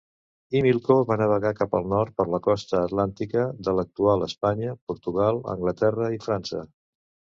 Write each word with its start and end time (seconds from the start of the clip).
Himilco 0.59 0.95
va 1.09 1.17
navegar 1.21 1.51
cap 1.59 1.75
al 1.79 1.85
nord 1.91 2.15
per 2.21 2.25
la 2.35 2.39
costa 2.47 2.81
atlàntica 2.87 3.43
de 3.69 3.75
l'actual 3.81 4.27
Espanya, 4.29 4.75
Portugal, 4.93 5.43
Anglaterra 5.57 6.09
i 6.17 6.23
França. 6.29 6.65